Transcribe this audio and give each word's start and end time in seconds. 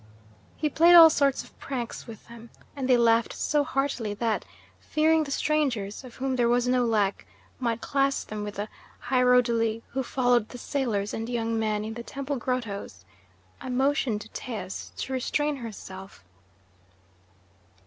He 0.57 0.67
played 0.67 0.95
all 0.95 1.11
sorts 1.11 1.43
of 1.43 1.55
pranks 1.59 2.07
with 2.07 2.27
them, 2.27 2.49
and 2.75 2.89
they 2.89 2.97
laughed 2.97 3.33
so 3.33 3.63
heartily 3.63 4.15
that, 4.15 4.45
fearing 4.79 5.23
the 5.23 5.29
strangers, 5.29 6.03
of 6.03 6.15
whom 6.15 6.35
there 6.37 6.49
was 6.49 6.67
no 6.67 6.83
lack, 6.83 7.27
might 7.59 7.81
class 7.81 8.23
them 8.23 8.43
with 8.43 8.55
the 8.55 8.67
Hieroduli 9.11 9.83
who 9.89 10.01
followed 10.01 10.49
the 10.49 10.57
sailors 10.57 11.13
and 11.13 11.29
young 11.29 11.59
men 11.59 11.85
in 11.85 11.93
the 11.93 12.01
temple 12.01 12.37
grottoes, 12.37 13.05
I 13.61 13.69
motioned 13.69 14.21
to 14.21 14.29
Taus 14.29 14.91
to 14.97 15.13
restrain 15.13 15.57
herself. 15.57 16.23